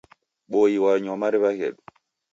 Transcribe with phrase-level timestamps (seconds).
[0.51, 1.81] Boi wanywa mariw'a ghedu.